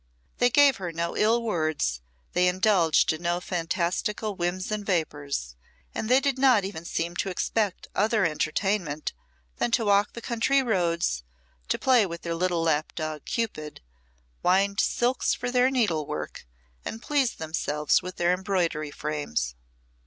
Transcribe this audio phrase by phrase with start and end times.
[0.39, 2.01] They gave her no ill words,
[2.33, 5.55] they indulged in no fantastical whims and vapours,
[5.93, 9.13] and they did not even seem to expect other entertainment
[9.57, 11.23] than to walk the country roads,
[11.67, 13.79] to play with their little lap dog Cupid,
[14.41, 16.47] wind silks for their needlework,
[16.83, 19.53] and please themselves with their embroidery frames.